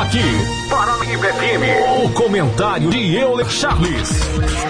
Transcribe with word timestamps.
Aqui, 0.00 0.18
Paranaíba 0.68 1.24
FM, 1.24 2.04
o 2.04 2.10
comentário 2.10 2.90
de 2.90 3.16
Euler 3.16 3.48
Charles. 3.48 4.10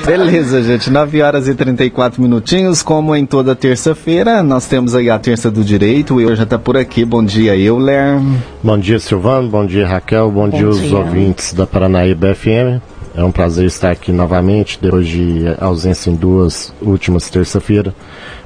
Beleza, 0.07 0.63
gente, 0.63 0.89
9 0.89 1.21
horas 1.21 1.49
e 1.49 1.55
34 1.55 2.23
minutinhos, 2.23 2.81
como 2.81 3.15
em 3.15 3.27
toda 3.27 3.57
terça-feira, 3.57 4.41
nós 4.41 4.69
temos 4.69 4.95
aí 4.95 5.11
a 5.11 5.19
terça 5.19 5.51
do 5.51 5.65
direito, 5.65 6.15
o 6.15 6.21
Euler 6.21 6.37
já 6.37 6.45
está 6.45 6.57
por 6.57 6.77
aqui, 6.77 7.05
bom 7.05 7.25
dia 7.25 7.57
Euler. 7.57 8.21
Bom 8.63 8.79
dia 8.79 9.01
Silvano, 9.01 9.49
bom 9.49 9.67
dia 9.67 9.85
Raquel, 9.85 10.31
bom, 10.31 10.49
bom 10.49 10.57
dia 10.57 10.69
os 10.69 10.93
ouvintes 10.93 11.53
da 11.53 11.67
Paranaíba 11.67 12.33
FM. 12.33 12.81
É 13.17 13.25
um 13.25 13.33
prazer 13.33 13.67
estar 13.67 13.91
aqui 13.91 14.13
novamente, 14.13 14.79
depois 14.81 15.09
de 15.09 15.43
ausência 15.61 16.09
em 16.09 16.15
duas 16.15 16.73
últimas 16.81 17.29
terça-feiras, 17.29 17.93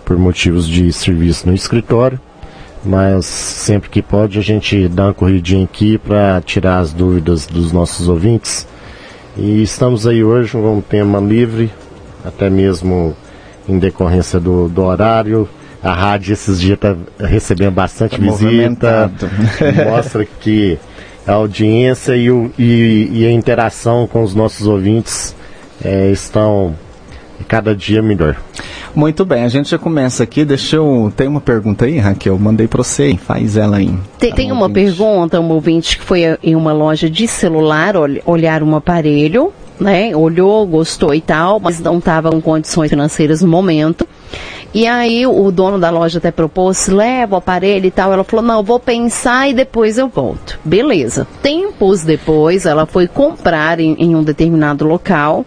por 0.02 0.16
motivos 0.16 0.66
de 0.66 0.90
serviço 0.92 1.46
no 1.46 1.54
escritório 1.54 2.18
mas 2.84 3.26
sempre 3.26 3.90
que 3.90 4.00
pode 4.02 4.38
a 4.38 4.42
gente 4.42 4.88
dá 4.88 5.04
uma 5.04 5.14
corridinha 5.14 5.64
aqui 5.64 5.98
para 5.98 6.40
tirar 6.40 6.78
as 6.78 6.92
dúvidas 6.92 7.46
dos 7.46 7.72
nossos 7.72 8.08
ouvintes. 8.08 8.66
E 9.36 9.62
estamos 9.62 10.06
aí 10.06 10.24
hoje 10.24 10.52
com 10.52 10.78
um 10.78 10.80
tema 10.80 11.18
livre, 11.20 11.70
até 12.24 12.50
mesmo 12.50 13.16
em 13.68 13.78
decorrência 13.78 14.40
do, 14.40 14.68
do 14.68 14.82
horário. 14.82 15.48
A 15.82 15.94
rádio 15.94 16.34
esses 16.34 16.60
dias 16.60 16.74
está 16.74 16.94
recebendo 17.18 17.72
bastante 17.72 18.18
tá 18.18 18.22
visita, 18.22 19.12
mostra 19.88 20.26
que 20.26 20.78
a 21.26 21.32
audiência 21.32 22.16
e, 22.16 22.30
o, 22.30 22.50
e, 22.58 23.08
e, 23.12 23.26
a 23.26 23.32
interação 23.32 24.06
com 24.06 24.22
os 24.22 24.34
nossos 24.34 24.66
ouvintes 24.66 25.34
é, 25.82 26.10
estão 26.10 26.74
cada 27.48 27.74
dia 27.74 28.02
melhor. 28.02 28.36
Muito 28.94 29.24
bem, 29.24 29.44
a 29.44 29.48
gente 29.48 29.70
já 29.70 29.78
começa 29.78 30.22
aqui. 30.22 30.44
Deixa 30.44 30.76
eu. 30.76 31.12
Tem 31.16 31.28
uma 31.28 31.40
pergunta 31.40 31.84
aí, 31.84 31.98
Raquel? 31.98 32.38
Mandei 32.38 32.66
para 32.66 32.82
você, 32.82 33.16
faz 33.16 33.56
ela 33.56 33.76
aí. 33.76 33.94
Tem, 34.18 34.30
tá 34.30 34.36
tem 34.36 34.52
uma 34.52 34.66
ouvinte. 34.66 34.80
pergunta, 34.80 35.40
um 35.40 35.50
ouvinte 35.50 35.98
que 35.98 36.04
foi 36.04 36.22
em 36.42 36.56
uma 36.56 36.72
loja 36.72 37.08
de 37.08 37.28
celular 37.28 37.94
olhar 38.26 38.62
um 38.62 38.74
aparelho, 38.74 39.52
né? 39.78 40.14
Olhou, 40.14 40.66
gostou 40.66 41.14
e 41.14 41.20
tal, 41.20 41.60
mas 41.60 41.80
não 41.80 41.98
estava 41.98 42.30
com 42.30 42.40
condições 42.40 42.90
financeiras 42.90 43.42
no 43.42 43.48
momento. 43.48 44.06
E 44.72 44.86
aí 44.86 45.26
o 45.26 45.50
dono 45.50 45.78
da 45.80 45.90
loja 45.90 46.18
até 46.18 46.30
propôs, 46.30 46.86
leva 46.86 47.34
o 47.34 47.38
aparelho 47.38 47.86
e 47.86 47.90
tal. 47.90 48.12
Ela 48.12 48.22
falou, 48.22 48.44
não, 48.44 48.62
vou 48.62 48.78
pensar 48.78 49.48
e 49.48 49.52
depois 49.52 49.98
eu 49.98 50.08
volto. 50.08 50.60
Beleza. 50.64 51.26
Tempos 51.42 52.04
depois, 52.04 52.66
ela 52.66 52.86
foi 52.86 53.08
comprar 53.08 53.80
em, 53.80 53.94
em 53.98 54.14
um 54.14 54.22
determinado 54.22 54.84
local 54.86 55.44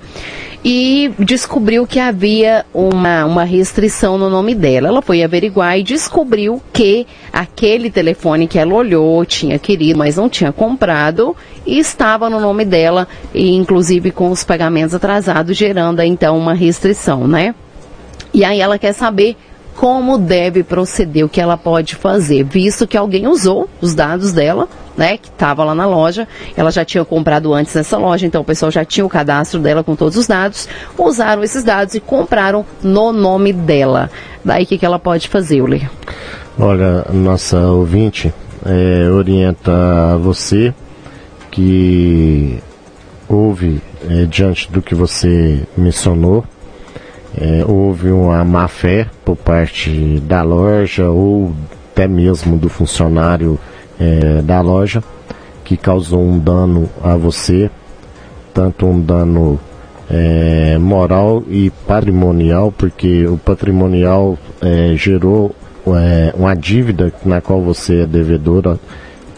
e 0.63 1.11
descobriu 1.19 1.85
que 1.85 1.99
havia 1.99 2.65
uma, 2.73 3.25
uma 3.25 3.43
restrição 3.43 4.17
no 4.17 4.29
nome 4.29 4.55
dela. 4.55 4.87
Ela 4.87 5.01
foi 5.01 5.21
averiguar 5.21 5.77
e 5.77 5.83
descobriu 5.83 6.61
que 6.71 7.05
aquele 7.33 7.91
telefone 7.91 8.47
que 8.47 8.57
ela 8.57 8.73
olhou, 8.73 9.25
tinha 9.25 9.59
querido, 9.59 9.99
mas 9.99 10.15
não 10.15 10.29
tinha 10.29 10.53
comprado, 10.53 11.35
e 11.65 11.77
estava 11.79 12.29
no 12.29 12.39
nome 12.39 12.63
dela, 12.63 13.07
e 13.33 13.55
inclusive 13.55 14.11
com 14.11 14.31
os 14.31 14.43
pagamentos 14.43 14.95
atrasados, 14.95 15.57
gerando 15.57 16.01
então 16.01 16.37
uma 16.37 16.53
restrição, 16.53 17.27
né? 17.27 17.53
E 18.33 18.43
aí 18.43 18.61
ela 18.61 18.79
quer 18.79 18.93
saber 18.93 19.35
como 19.75 20.17
deve 20.17 20.63
proceder, 20.63 21.25
o 21.25 21.29
que 21.29 21.41
ela 21.41 21.57
pode 21.57 21.95
fazer, 21.95 22.43
visto 22.43 22.87
que 22.87 22.97
alguém 22.97 23.27
usou 23.27 23.67
os 23.81 23.93
dados 23.93 24.31
dela, 24.31 24.67
né, 24.95 25.17
que 25.17 25.27
estava 25.27 25.63
lá 25.63 25.73
na 25.73 25.85
loja, 25.85 26.27
ela 26.55 26.71
já 26.71 26.85
tinha 26.85 27.03
comprado 27.03 27.53
antes 27.53 27.73
nessa 27.73 27.97
loja, 27.97 28.25
então 28.25 28.41
o 28.41 28.45
pessoal 28.45 28.71
já 28.71 28.85
tinha 28.85 29.05
o 29.05 29.09
cadastro 29.09 29.59
dela 29.59 29.83
com 29.83 29.95
todos 29.95 30.17
os 30.17 30.27
dados, 30.27 30.67
usaram 30.97 31.43
esses 31.43 31.63
dados 31.63 31.95
e 31.95 31.99
compraram 31.99 32.65
no 32.81 33.11
nome 33.11 33.51
dela. 33.51 34.09
Daí 34.45 34.63
o 34.63 34.67
que, 34.67 34.77
que 34.77 34.85
ela 34.85 34.99
pode 34.99 35.27
fazer, 35.27 35.57
Euler? 35.57 35.89
Olha, 36.59 37.05
nossa 37.11 37.59
ouvinte 37.59 38.31
é, 38.65 39.09
orienta 39.09 40.17
você 40.19 40.73
que 41.49 42.59
ouve 43.27 43.81
é, 44.09 44.25
diante 44.25 44.71
do 44.71 44.81
que 44.81 44.93
você 44.93 45.63
mencionou, 45.75 46.43
é, 47.37 47.63
houve 47.65 48.11
uma 48.11 48.43
má 48.43 48.67
fé 48.67 49.07
por 49.25 49.35
parte 49.35 50.19
da 50.21 50.41
loja 50.41 51.09
ou 51.09 51.53
até 51.91 52.07
mesmo 52.07 52.57
do 52.57 52.69
funcionário 52.69 53.59
é, 53.99 54.41
da 54.41 54.61
loja 54.61 55.03
que 55.63 55.77
causou 55.77 56.21
um 56.21 56.37
dano 56.37 56.89
a 57.01 57.15
você, 57.15 57.69
tanto 58.53 58.85
um 58.85 58.99
dano 58.99 59.59
é, 60.09 60.77
moral 60.77 61.43
e 61.47 61.69
patrimonial, 61.87 62.71
porque 62.71 63.25
o 63.25 63.37
patrimonial 63.37 64.37
é, 64.61 64.93
gerou 64.95 65.55
é, 65.87 66.33
uma 66.35 66.53
dívida 66.55 67.13
na 67.25 67.41
qual 67.41 67.61
você 67.61 68.01
é 68.01 68.05
devedora, 68.05 68.79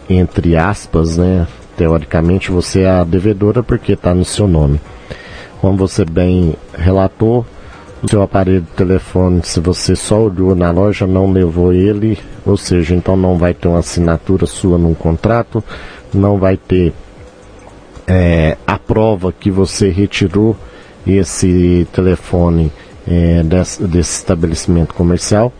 entre 0.08 0.56
aspas, 0.56 1.16
né? 1.16 1.46
Teoricamente 1.76 2.50
você 2.50 2.82
é 2.82 2.88
a 2.88 3.04
devedora 3.04 3.62
porque 3.62 3.92
está 3.92 4.14
no 4.14 4.24
seu 4.24 4.48
nome. 4.48 4.80
Como 5.60 5.76
você 5.76 6.04
bem 6.04 6.54
relatou, 6.76 7.44
seu 8.08 8.22
aparelho 8.22 8.60
de 8.60 8.70
telefone, 8.72 9.40
se 9.44 9.60
você 9.60 9.96
só 9.96 10.22
olhou 10.22 10.54
na 10.54 10.70
loja, 10.70 11.06
não 11.06 11.30
levou 11.32 11.72
ele, 11.72 12.18
ou 12.44 12.56
seja, 12.56 12.94
então 12.94 13.16
não 13.16 13.36
vai 13.36 13.52
ter 13.52 13.68
uma 13.68 13.80
assinatura 13.80 14.46
sua 14.46 14.78
num 14.78 14.94
contrato, 14.94 15.62
não 16.12 16.38
vai 16.38 16.56
ter 16.56 16.92
é, 18.06 18.56
a 18.66 18.78
prova 18.78 19.32
que 19.32 19.50
você 19.50 19.88
retirou 19.88 20.56
esse 21.06 21.86
telefone 21.92 22.72
é, 23.06 23.42
desse, 23.42 23.82
desse 23.84 24.18
estabelecimento 24.18 24.94
comercial. 24.94 25.52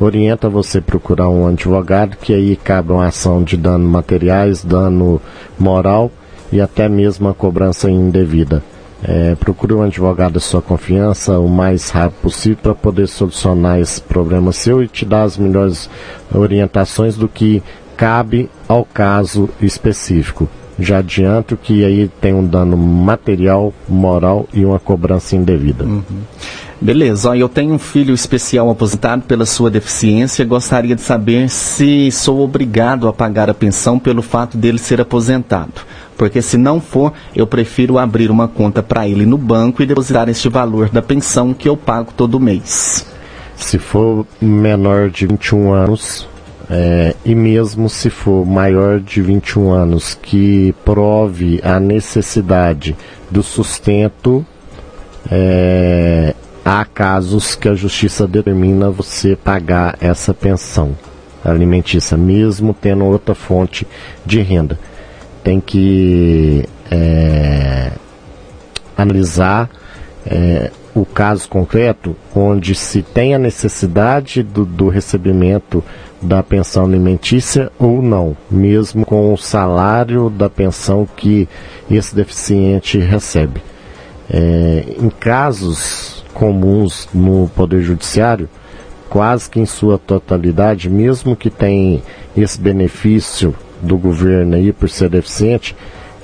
Orienta 0.00 0.48
você 0.48 0.80
procurar 0.80 1.28
um 1.28 1.46
advogado 1.46 2.16
que 2.16 2.32
aí 2.32 2.54
cabe 2.56 2.92
uma 2.92 3.06
ação 3.06 3.42
de 3.42 3.56
dano 3.56 3.88
materiais, 3.88 4.62
dano 4.62 5.20
moral 5.58 6.10
e 6.52 6.60
até 6.60 6.88
mesmo 6.88 7.28
a 7.28 7.34
cobrança 7.34 7.90
indevida. 7.90 8.62
É, 9.02 9.36
procure 9.36 9.74
um 9.74 9.82
advogado 9.82 10.34
de 10.34 10.40
sua 10.40 10.60
confiança 10.60 11.38
o 11.38 11.48
mais 11.48 11.90
rápido 11.90 12.20
possível 12.20 12.58
para 12.60 12.74
poder 12.74 13.06
solucionar 13.06 13.78
esse 13.78 14.00
problema 14.00 14.50
seu 14.50 14.82
e 14.82 14.88
te 14.88 15.04
dar 15.04 15.22
as 15.22 15.36
melhores 15.36 15.88
orientações 16.34 17.16
do 17.16 17.28
que 17.28 17.62
cabe 17.96 18.50
ao 18.66 18.84
caso 18.84 19.48
específico. 19.60 20.48
Já 20.80 20.98
adianto 20.98 21.56
que 21.56 21.84
aí 21.84 22.08
tem 22.20 22.32
um 22.32 22.46
dano 22.46 22.76
material, 22.76 23.74
moral 23.88 24.48
e 24.52 24.64
uma 24.64 24.78
cobrança 24.78 25.34
indevida. 25.34 25.84
Uhum. 25.84 26.02
Beleza, 26.80 27.36
eu 27.36 27.48
tenho 27.48 27.74
um 27.74 27.78
filho 27.78 28.14
especial 28.14 28.70
aposentado 28.70 29.22
pela 29.22 29.44
sua 29.44 29.68
deficiência. 29.68 30.44
Gostaria 30.44 30.94
de 30.94 31.00
saber 31.02 31.48
se 31.48 32.08
sou 32.12 32.40
obrigado 32.40 33.08
a 33.08 33.12
pagar 33.12 33.50
a 33.50 33.54
pensão 33.54 33.98
pelo 33.98 34.22
fato 34.22 34.56
dele 34.56 34.78
ser 34.78 35.00
aposentado. 35.00 35.82
Porque 36.18 36.42
se 36.42 36.58
não 36.58 36.80
for, 36.80 37.12
eu 37.34 37.46
prefiro 37.46 37.96
abrir 37.96 38.28
uma 38.28 38.48
conta 38.48 38.82
para 38.82 39.08
ele 39.08 39.24
no 39.24 39.38
banco 39.38 39.80
e 39.80 39.86
depositar 39.86 40.28
este 40.28 40.48
valor 40.48 40.90
da 40.90 41.00
pensão 41.00 41.54
que 41.54 41.68
eu 41.68 41.76
pago 41.76 42.12
todo 42.14 42.40
mês. 42.40 43.06
Se 43.54 43.78
for 43.78 44.26
menor 44.40 45.10
de 45.10 45.28
21 45.28 45.72
anos, 45.72 46.28
é, 46.68 47.14
e 47.24 47.36
mesmo 47.36 47.88
se 47.88 48.10
for 48.10 48.44
maior 48.44 48.98
de 48.98 49.22
21 49.22 49.70
anos 49.70 50.18
que 50.20 50.74
prove 50.84 51.60
a 51.62 51.78
necessidade 51.78 52.96
do 53.30 53.42
sustento, 53.42 54.44
é, 55.30 56.34
há 56.64 56.84
casos 56.84 57.54
que 57.54 57.68
a 57.68 57.74
justiça 57.74 58.26
determina 58.26 58.90
você 58.90 59.36
pagar 59.36 59.96
essa 60.00 60.34
pensão 60.34 60.96
alimentícia, 61.44 62.16
mesmo 62.16 62.74
tendo 62.74 63.04
outra 63.04 63.36
fonte 63.36 63.86
de 64.26 64.40
renda 64.40 64.78
tem 65.48 65.62
que 65.62 66.62
é, 66.90 67.90
analisar 68.94 69.70
é, 70.26 70.70
o 70.94 71.06
caso 71.06 71.48
concreto 71.48 72.14
onde 72.36 72.74
se 72.74 73.00
tem 73.00 73.34
a 73.34 73.38
necessidade 73.38 74.42
do, 74.42 74.66
do, 74.66 74.90
recebimento 74.90 75.82
da 76.20 76.42
pensão 76.42 76.84
alimentícia 76.84 77.72
ou 77.78 78.02
não, 78.02 78.36
mesmo 78.50 79.06
com 79.06 79.32
o 79.32 79.38
salário 79.38 80.28
da 80.28 80.50
pensão 80.50 81.08
que 81.16 81.48
esse 81.90 82.14
deficiente 82.14 82.98
recebe. 82.98 83.62
É, 84.28 84.84
em 85.00 85.08
casos 85.08 86.22
comuns 86.34 87.08
no 87.14 87.48
Poder 87.56 87.80
Judiciário, 87.80 88.50
quase 89.08 89.48
que 89.48 89.58
em 89.58 89.64
sua 89.64 89.96
totalidade, 89.96 90.90
mesmo 90.90 91.34
que 91.34 91.48
tenha 91.48 92.02
esse 92.36 92.60
benefício 92.60 93.54
do 93.80 93.96
governo 93.96 94.56
aí 94.56 94.72
por 94.72 94.88
ser 94.88 95.08
deficiente, 95.08 95.74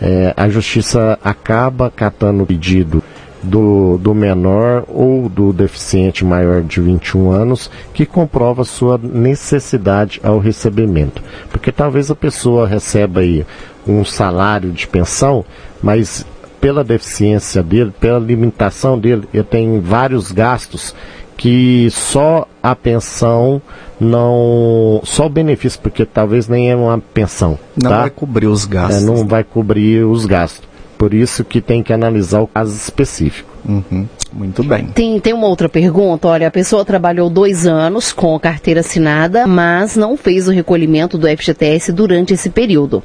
é, 0.00 0.34
a 0.36 0.48
justiça 0.48 1.18
acaba 1.22 1.90
catando 1.90 2.42
o 2.42 2.46
pedido 2.46 3.02
do, 3.44 3.98
do 3.98 4.14
menor 4.14 4.84
ou 4.88 5.28
do 5.28 5.52
deficiente 5.52 6.24
maior 6.24 6.62
de 6.62 6.80
21 6.80 7.30
anos 7.30 7.70
que 7.92 8.06
comprova 8.06 8.64
sua 8.64 8.98
necessidade 8.98 10.20
ao 10.22 10.38
recebimento. 10.38 11.22
Porque 11.50 11.70
talvez 11.70 12.10
a 12.10 12.14
pessoa 12.14 12.66
receba 12.66 13.20
aí 13.20 13.44
um 13.86 14.04
salário 14.04 14.72
de 14.72 14.86
pensão, 14.86 15.44
mas 15.82 16.26
pela 16.60 16.82
deficiência 16.82 17.62
dele, 17.62 17.92
pela 18.00 18.18
limitação 18.18 18.98
dele, 18.98 19.28
ele 19.34 19.44
tem 19.44 19.80
vários 19.80 20.32
gastos 20.32 20.94
que 21.36 21.88
só 21.90 22.48
a 22.62 22.74
pensão 22.74 23.60
não 24.04 25.00
só 25.04 25.26
o 25.26 25.30
benefício, 25.30 25.80
porque 25.80 26.04
talvez 26.04 26.48
nem 26.48 26.70
é 26.70 26.76
uma 26.76 26.98
pensão. 26.98 27.58
Não 27.80 27.90
tá? 27.90 28.00
vai 28.02 28.10
cobrir 28.10 28.46
os 28.46 28.64
gastos. 28.64 29.02
É, 29.02 29.06
não 29.06 29.26
vai 29.26 29.42
cobrir 29.42 30.04
os 30.04 30.26
gastos. 30.26 30.62
Por 30.96 31.12
isso 31.12 31.44
que 31.44 31.60
tem 31.60 31.82
que 31.82 31.92
analisar 31.92 32.40
o 32.40 32.46
caso 32.46 32.74
específico. 32.74 33.52
Uhum. 33.68 34.06
Muito 34.32 34.62
bem. 34.62 34.86
Tem, 34.86 35.18
tem 35.20 35.32
uma 35.32 35.46
outra 35.46 35.68
pergunta. 35.68 36.28
Olha, 36.28 36.48
a 36.48 36.50
pessoa 36.50 36.84
trabalhou 36.84 37.30
dois 37.30 37.66
anos 37.66 38.12
com 38.12 38.34
a 38.34 38.40
carteira 38.40 38.80
assinada, 38.80 39.46
mas 39.46 39.96
não 39.96 40.16
fez 40.16 40.48
o 40.48 40.50
recolhimento 40.50 41.16
do 41.16 41.26
FGTS 41.26 41.92
durante 41.92 42.34
esse 42.34 42.50
período. 42.50 43.02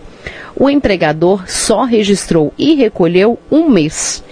O 0.55 0.69
empregador 0.69 1.43
só 1.47 1.83
registrou 1.83 2.53
e 2.57 2.73
recolheu 2.75 3.39
um 3.51 3.69
mês. 3.69 4.23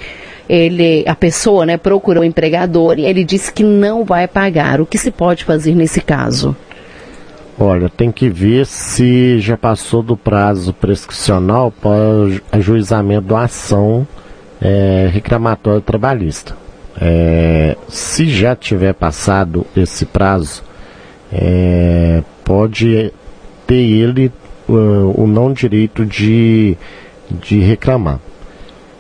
Ele, 0.50 1.04
a 1.08 1.16
pessoa, 1.16 1.66
né, 1.66 1.78
procurou 1.78 2.24
o 2.24 2.26
empregador 2.26 2.98
e 2.98 3.06
ele 3.06 3.24
disse 3.24 3.52
que 3.52 3.64
não 3.64 4.06
vai 4.06 4.28
pagar. 4.28 4.80
O 4.80 4.86
que 4.86 4.98
se 4.98 5.12
pode 5.12 5.44
fazer 5.44 5.76
nesse 5.76 6.00
caso? 6.00 6.56
Olha, 7.60 7.90
tem 7.90 8.12
que 8.12 8.30
ver 8.30 8.66
se 8.66 9.40
já 9.40 9.58
passou 9.58 10.04
do 10.04 10.16
prazo 10.16 10.74
prescricional 10.74 11.72
para 11.72 11.98
ajuizamento 12.52 13.28
da 13.28 13.42
ação 13.42 14.08
é, 14.62 15.10
reclamatória 15.12 15.82
trabalhista. 15.82 16.56
É, 17.00 17.76
se 17.88 18.30
já 18.30 18.56
tiver 18.56 18.94
passado 18.94 19.66
esse 19.76 20.06
prazo, 20.06 20.64
é, 21.32 22.24
pode 22.44 23.12
ter 23.66 23.76
ele 23.76 24.32
uh, 24.70 25.14
o 25.22 25.28
não 25.28 25.52
direito 25.52 26.06
de, 26.06 26.78
de 27.30 27.60
reclamar. 27.60 28.20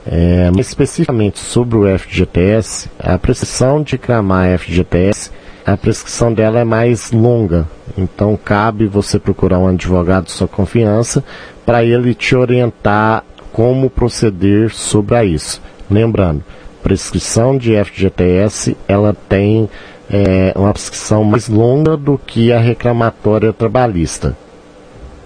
É, 0.09 0.49
especificamente 0.57 1.37
sobre 1.37 1.77
o 1.77 1.99
FGTS, 1.99 2.89
a 2.97 3.17
prescrição 3.17 3.83
de 3.83 3.93
reclamar 3.93 4.57
FGTS, 4.57 5.31
a 5.65 5.75
prescrição 5.75 6.33
dela 6.33 6.59
é 6.59 6.63
mais 6.63 7.11
longa. 7.11 7.67
Então 7.97 8.39
cabe 8.41 8.87
você 8.87 9.19
procurar 9.19 9.59
um 9.59 9.67
advogado 9.67 10.25
de 10.25 10.31
sua 10.31 10.47
confiança 10.47 11.21
para 11.65 11.83
ele 11.83 12.13
te 12.13 12.35
orientar 12.37 13.25
como 13.51 13.89
proceder 13.89 14.73
sobre 14.73 15.25
isso. 15.25 15.61
Lembrando, 15.91 16.41
prescrição 16.81 17.57
de 17.57 17.73
FGTS 17.83 18.77
ela 18.87 19.13
tem 19.27 19.69
é, 20.09 20.53
uma 20.55 20.71
prescrição 20.71 21.25
mais 21.25 21.49
longa 21.49 21.97
do 21.97 22.17
que 22.17 22.53
a 22.53 22.59
reclamatória 22.59 23.51
trabalhista. 23.51 24.37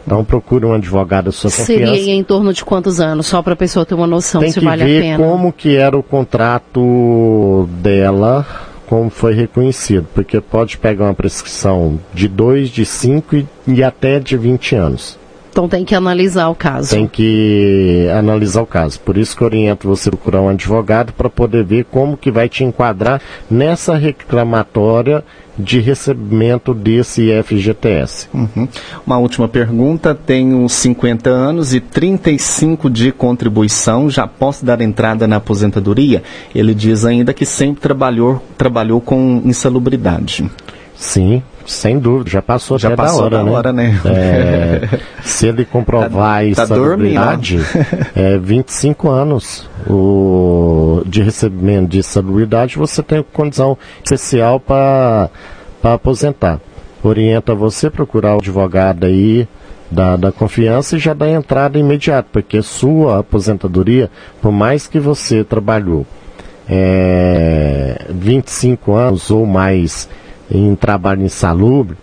Então 0.06 0.24
procure 0.26 0.66
um 0.66 0.74
advogado 0.74 1.26
da 1.26 1.32
sua 1.32 1.50
Seria 1.50 1.88
confiança. 1.88 2.10
em 2.10 2.24
torno 2.24 2.54
de 2.54 2.66
quantos 2.66 3.00
anos? 3.00 3.28
Só 3.28 3.42
para 3.42 3.54
a 3.54 3.56
pessoa 3.56 3.86
ter 3.86 3.94
uma 3.94 4.08
noção 4.08 4.42
Tem 4.42 4.52
se 4.52 4.60
que 4.60 4.66
vale 4.66 4.84
a 4.84 4.86
ver 4.86 5.02
pena. 5.02 5.18
como 5.24 5.54
que 5.54 5.76
era 5.76 5.98
o 5.98 6.04
contrato 6.04 7.70
dela, 7.82 8.46
como 8.88 9.10
foi 9.10 9.34
reconhecido, 9.34 10.08
porque 10.14 10.42
pode 10.42 10.78
pegar 10.78 11.06
uma 11.06 11.14
prescrição 11.14 12.00
de 12.14 12.28
2, 12.28 12.70
de 12.70 12.86
5 12.86 13.36
e, 13.36 13.46
e 13.68 13.84
até 13.84 14.20
de 14.20 14.36
20 14.38 14.76
anos. 14.76 15.20
Então 15.52 15.68
tem 15.68 15.84
que 15.84 15.94
analisar 15.94 16.48
o 16.48 16.56
caso. 16.56 16.92
Tem 16.92 17.06
que 17.06 18.08
analisar 18.18 18.62
o 18.62 18.66
caso. 18.66 18.98
Por 19.02 19.18
isso 19.18 19.36
que 19.36 19.44
eu 19.44 19.48
oriento 19.48 19.86
você 19.88 20.10
procurar 20.10 20.42
um 20.42 20.48
advogado 20.48 21.12
para 21.12 21.30
poder 21.30 21.66
ver 21.66 21.84
como 21.92 22.16
que 22.16 22.32
vai 22.32 22.48
te 22.48 22.64
enquadrar 22.64 23.22
nessa 23.50 23.96
reclamatória 23.98 25.24
de 25.62 25.80
recebimento 25.80 26.74
desse 26.74 27.30
FGTS. 27.44 28.28
Uhum. 28.34 28.68
Uma 29.06 29.18
última 29.18 29.48
pergunta. 29.48 30.14
Tenho 30.14 30.68
50 30.68 31.30
anos 31.30 31.74
e 31.74 31.80
35 31.80 32.90
de 32.90 33.12
contribuição. 33.12 34.10
Já 34.10 34.28
posso 34.28 34.66
dar 34.66 34.82
entrada 34.82 35.28
na 35.28 35.38
aposentadoria? 35.38 36.24
Ele 36.54 36.74
diz 36.74 37.06
ainda 37.06 37.34
que 37.34 37.46
sempre 37.46 37.82
trabalhou, 37.82 38.42
trabalhou 38.58 39.00
com 39.00 39.42
insalubridade. 39.46 40.50
Sim, 40.96 41.42
sem 41.72 41.98
dúvida, 41.98 42.30
já 42.30 42.42
passou 42.42 42.78
Já 42.78 42.90
até 42.90 42.96
passou 42.98 43.30
da 43.30 43.38
hora, 43.38 43.38
da 43.38 43.44
né? 43.44 43.52
hora, 43.52 43.74
né? 43.74 44.02
É, 44.06 45.00
se 45.24 45.48
ele 45.48 45.66
comprovar 45.66 46.10
Tá- 46.54 46.68
tá 46.68 46.74
insalubridade, 46.76 47.60
é 48.16 48.38
25 48.38 49.10
anos 49.10 49.70
o, 49.88 51.02
de 51.06 51.22
recebimento 51.22 51.90
de 51.90 52.00
insalubridade, 52.00 52.78
você 52.78 53.02
tem 53.02 53.24
condição 53.34 53.78
especial 54.04 54.60
para 54.60 55.30
aposentar. 55.84 56.60
Orienta 57.04 57.56
você 57.56 57.90
procurar 57.90 58.36
o 58.36 58.40
advogado 58.40 59.06
aí 59.06 59.48
da, 59.90 60.16
da 60.16 60.32
confiança 60.32 60.96
e 60.96 61.00
já 61.00 61.14
dá 61.14 61.30
entrada 61.30 61.78
imediata, 61.80 62.28
porque 62.32 62.62
sua 62.62 63.20
aposentadoria, 63.20 64.10
por 64.42 64.52
mais 64.52 64.88
que 64.88 65.00
você 65.00 65.44
trabalhou 65.44 66.06
é, 66.70 68.06
25 68.10 68.94
anos 68.94 69.30
ou 69.32 69.46
mais 69.46 70.08
em 70.52 70.76
trabalho 70.76 71.24
insalubre, 71.24 71.98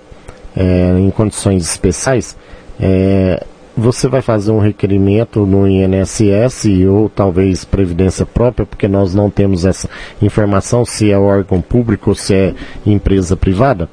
é, 0.56 0.96
em 0.98 1.10
condições 1.10 1.62
especiais, 1.62 2.36
é, 2.80 3.44
você 3.76 4.08
vai 4.08 4.20
fazer 4.20 4.50
um 4.50 4.58
requerimento 4.58 5.46
no 5.46 5.68
INSS 5.68 6.64
ou 6.88 7.08
talvez 7.08 7.64
Previdência 7.64 8.26
Própria, 8.26 8.66
porque 8.66 8.88
nós 8.88 9.14
não 9.14 9.30
temos 9.30 9.64
essa 9.64 9.88
informação 10.20 10.84
se 10.84 11.12
é 11.12 11.16
órgão 11.16 11.60
público 11.60 12.10
ou 12.10 12.16
se 12.16 12.34
é 12.34 12.54
empresa 12.84 13.36
privada. 13.36 13.88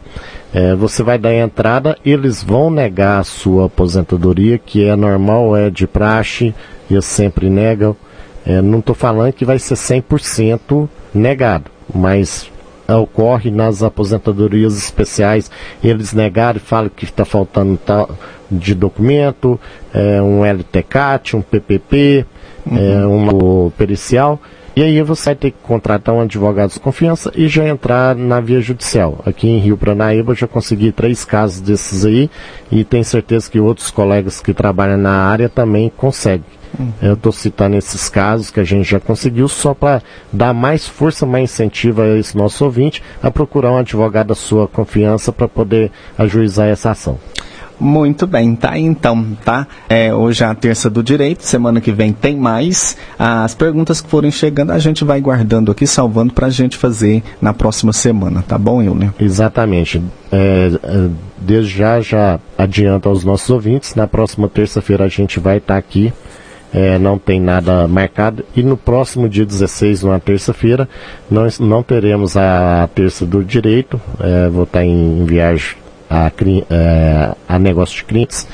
É, 0.51 0.73
você 0.73 1.03
vai 1.03 1.19
dar 1.19 1.35
entrada, 1.35 1.97
eles 2.03 2.41
vão 2.41 2.71
negar 2.71 3.19
a 3.19 3.23
sua 3.23 3.65
aposentadoria, 3.65 4.57
que 4.57 4.83
é 4.83 4.95
normal, 4.95 5.55
é 5.55 5.69
de 5.69 5.85
praxe, 5.85 6.55
eles 6.89 7.05
sempre 7.05 7.49
negam. 7.49 7.95
É, 8.43 8.61
não 8.61 8.79
estou 8.79 8.95
falando 8.95 9.33
que 9.33 9.45
vai 9.45 9.59
ser 9.59 9.75
100% 9.75 10.89
negado, 11.13 11.69
mas 11.93 12.49
ocorre 12.87 13.49
nas 13.49 13.81
aposentadorias 13.81 14.77
especiais, 14.77 15.49
eles 15.83 16.13
negaram 16.13 16.57
e 16.57 16.59
falam 16.59 16.89
que 16.89 17.05
está 17.05 17.25
faltando 17.25 17.77
tal 17.77 18.09
de 18.49 18.75
documento, 18.75 19.59
é, 19.93 20.21
um 20.21 20.45
LTCAT, 20.45 21.35
um 21.35 21.41
PPP, 21.41 22.25
é, 22.71 23.06
um 23.06 23.69
pericial, 23.71 24.39
e 24.75 24.83
aí 24.83 25.01
você 25.01 25.25
vai 25.25 25.35
ter 25.35 25.51
que 25.51 25.57
contratar 25.63 26.13
um 26.13 26.19
advogado 26.19 26.71
de 26.71 26.79
confiança 26.81 27.31
e 27.33 27.47
já 27.47 27.65
entrar 27.65 28.13
na 28.13 28.41
via 28.41 28.59
judicial. 28.59 29.19
Aqui 29.25 29.47
em 29.47 29.57
Rio 29.57 29.77
Pranaíba 29.77 30.33
eu 30.33 30.35
já 30.35 30.47
consegui 30.47 30.91
três 30.91 31.23
casos 31.23 31.62
desses 31.62 32.03
aí 32.03 32.29
e 32.69 32.83
tenho 32.83 33.06
certeza 33.06 33.50
que 33.50 33.57
outros 33.57 33.89
colegas 33.89 34.41
que 34.41 34.53
trabalham 34.53 34.97
na 34.97 35.13
área 35.13 35.47
também 35.47 35.89
conseguem. 35.95 36.44
Eu 37.01 37.13
estou 37.13 37.31
citando 37.31 37.77
esses 37.77 38.09
casos 38.09 38.51
que 38.51 38.59
a 38.59 38.63
gente 38.63 38.83
já 38.83 39.00
conseguiu 39.00 39.47
só 39.47 39.73
para 39.73 40.01
dar 40.31 40.53
mais 40.53 40.85
força, 40.85 41.25
mais 41.25 41.45
incentivo 41.45 42.01
a 42.01 42.17
esse 42.17 42.35
nosso 42.35 42.65
ouvinte 42.65 43.01
a 43.23 43.31
procurar 43.31 43.71
um 43.71 43.77
advogado 43.77 44.27
da 44.27 44.35
sua 44.35 44.67
confiança 44.67 45.31
para 45.31 45.47
poder 45.47 45.89
ajuizar 46.17 46.67
essa 46.67 46.91
ação. 46.91 47.17
Muito 47.80 48.25
bem, 48.25 48.56
tá 48.56 48.77
então, 48.77 49.38
tá? 49.44 49.68
É, 49.89 50.13
hoje 50.13 50.44
é 50.44 50.48
a 50.48 50.56
terça 50.56 50.89
do 50.89 51.04
direito, 51.04 51.44
semana 51.44 51.81
que 51.81 51.92
vem 51.92 52.13
tem 52.13 52.36
mais. 52.36 52.95
As 53.18 53.54
perguntas 53.54 54.01
que 54.01 54.10
forem 54.10 54.32
chegando 54.32 54.72
a 54.72 54.79
gente 54.79 55.03
vai 55.03 55.20
guardando 55.20 55.72
aqui, 55.72 55.86
salvando 55.86 56.34
para 56.34 56.48
a 56.48 56.50
gente 56.50 56.77
fazer 56.77 57.24
na 57.41 57.53
próxima 57.53 57.91
semana, 57.91 58.44
tá 58.48 58.58
bom, 58.58 58.82
Euler? 58.82 59.12
Exatamente. 59.20 60.01
É, 60.32 60.72
é, 60.84 61.10
desde 61.38 61.77
já, 61.77 62.00
já 62.01 62.39
adianta 62.58 63.10
aos 63.10 63.24
nossos 63.24 63.50
ouvintes, 63.50 63.96
na 63.96 64.08
próxima 64.08 64.48
terça-feira 64.48 65.05
a 65.05 65.10
gente 65.10 65.39
vai 65.39 65.58
estar 65.58 65.77
aqui 65.77 66.13
é, 66.75 67.00
não 67.00 67.17
tem 67.17 67.39
nada 67.39 67.88
marcado. 67.88 68.44
E 68.53 68.62
no 68.62 68.75
próximo 68.75 69.29
dia 69.29 69.46
16, 69.46 70.03
numa 70.03 70.20
terça-feira, 70.20 70.89
nós 71.32 71.58
não 71.58 71.82
teremos 71.82 72.36
a 72.36 72.89
terça 72.94 73.25
do 73.25 73.41
direito, 73.41 74.00
é, 74.20 74.50
vou 74.50 74.65
estar 74.65 74.84
em, 74.84 75.22
em 75.22 75.25
viagem 75.25 75.85
a, 76.09 76.31
é, 76.69 77.35
a 77.47 77.59
negócio 77.59 77.97
de 77.97 78.03
clientes. 78.05 78.47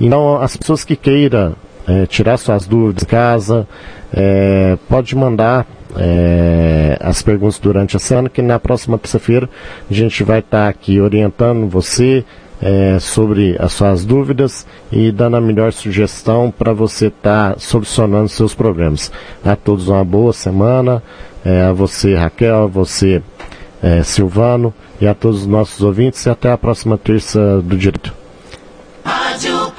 Então, 0.00 0.40
as 0.40 0.56
pessoas 0.56 0.84
que 0.84 0.96
queiram 0.96 1.54
é, 1.86 2.06
tirar 2.06 2.36
suas 2.36 2.66
dúvidas 2.66 3.02
em 3.02 3.06
casa, 3.06 3.66
é, 4.12 4.76
pode 4.88 5.14
mandar 5.16 5.66
é, 5.96 6.96
as 7.00 7.22
perguntas 7.22 7.58
durante 7.58 7.96
a 7.96 8.00
semana, 8.00 8.28
que 8.28 8.42
na 8.42 8.58
próxima 8.58 8.98
terça-feira 8.98 9.48
a 9.90 9.92
gente 9.92 10.22
vai 10.22 10.38
estar 10.40 10.68
aqui 10.68 11.00
orientando 11.00 11.68
você 11.68 12.24
é, 12.62 12.98
sobre 13.00 13.56
as 13.58 13.72
suas 13.72 14.04
dúvidas 14.04 14.66
e 14.92 15.10
dando 15.10 15.36
a 15.36 15.40
melhor 15.40 15.72
sugestão 15.72 16.52
para 16.56 16.72
você 16.72 17.06
estar 17.06 17.54
tá 17.54 17.58
solucionando 17.58 18.28
seus 18.28 18.54
problemas. 18.54 19.10
A 19.44 19.56
todos 19.56 19.88
uma 19.88 20.04
boa 20.04 20.32
semana, 20.32 21.02
é, 21.44 21.62
a 21.62 21.72
você 21.72 22.14
Raquel, 22.14 22.64
a 22.64 22.66
você 22.66 23.22
é, 23.82 24.02
Silvano 24.02 24.74
e 25.00 25.06
a 25.06 25.14
todos 25.14 25.40
os 25.40 25.46
nossos 25.46 25.80
ouvintes 25.82 26.24
e 26.26 26.30
até 26.30 26.50
a 26.52 26.58
próxima 26.58 26.98
terça 26.98 27.60
do 27.62 27.76
Direito. 27.76 28.12
Rádio 29.04 29.70